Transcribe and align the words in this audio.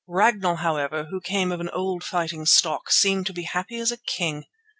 Ragnall, 0.07 0.55
however, 0.55 1.09
who 1.11 1.21
came 1.21 1.51
of 1.51 1.59
an 1.59 1.69
old 1.69 2.03
fighting 2.03 2.47
stock, 2.47 2.91
seemed 2.91 3.27
to 3.27 3.33
be 3.33 3.43
happy 3.43 3.77
as 3.77 3.91
a 3.91 3.97
king. 3.97 4.45